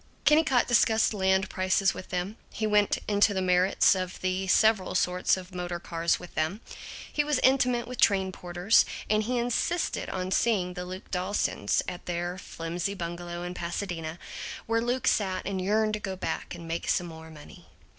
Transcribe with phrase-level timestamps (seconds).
[0.25, 5.37] Kennicott discussed land prices with them, he went into the merits of the several sorts
[5.37, 6.59] of motor cars with them,
[7.13, 12.07] he was intimate with train porters, and he insisted on seeing the Luke Dawsons at
[12.07, 14.17] their flimsy bungalow in Pasadena,
[14.65, 17.67] where Luke sat and yearned to go back and make some more money.